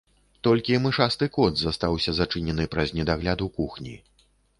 [0.45, 3.95] Толькі мышасты кот застаўся, зачынены праз недагляд у кухні.